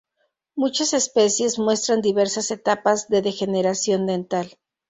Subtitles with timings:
[0.55, 4.57] Muchas especies muestran diversas etapas de degeneración dental.